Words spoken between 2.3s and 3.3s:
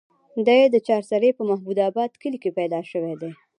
کښې پېدا شوے دے